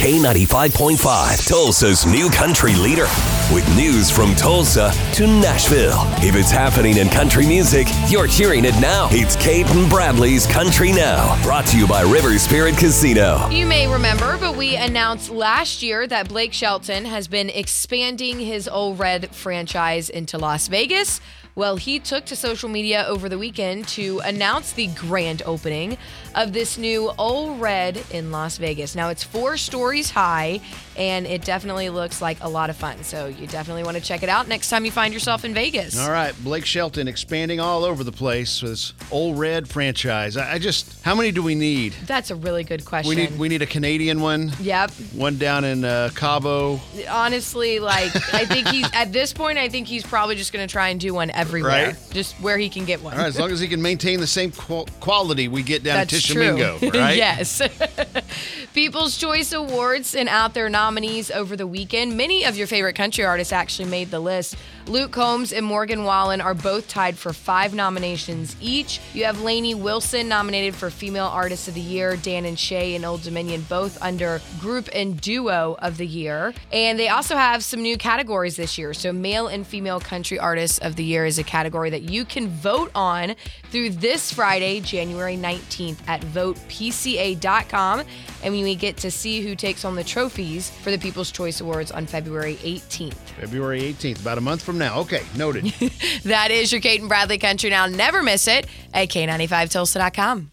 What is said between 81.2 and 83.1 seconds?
is a category that you can vote